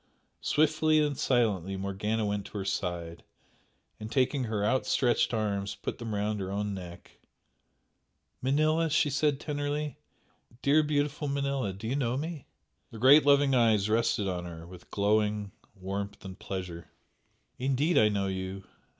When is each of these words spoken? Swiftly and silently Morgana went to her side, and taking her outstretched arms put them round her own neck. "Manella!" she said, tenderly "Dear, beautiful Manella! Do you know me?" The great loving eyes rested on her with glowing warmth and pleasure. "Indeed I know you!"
Swiftly 0.41 0.99
and 0.99 1.15
silently 1.15 1.77
Morgana 1.77 2.25
went 2.25 2.47
to 2.47 2.57
her 2.57 2.65
side, 2.65 3.23
and 3.99 4.11
taking 4.11 4.45
her 4.45 4.65
outstretched 4.65 5.31
arms 5.31 5.75
put 5.75 5.99
them 5.99 6.15
round 6.15 6.39
her 6.39 6.49
own 6.51 6.73
neck. 6.73 7.19
"Manella!" 8.41 8.89
she 8.89 9.11
said, 9.11 9.39
tenderly 9.39 9.99
"Dear, 10.63 10.81
beautiful 10.81 11.27
Manella! 11.27 11.71
Do 11.71 11.87
you 11.87 11.95
know 11.95 12.17
me?" 12.17 12.47
The 12.89 12.97
great 12.97 13.27
loving 13.27 13.53
eyes 13.53 13.91
rested 13.91 14.27
on 14.27 14.45
her 14.45 14.65
with 14.65 14.89
glowing 14.89 15.51
warmth 15.75 16.25
and 16.25 16.39
pleasure. 16.39 16.89
"Indeed 17.59 17.99
I 17.99 18.09
know 18.09 18.25
you!" 18.25 18.63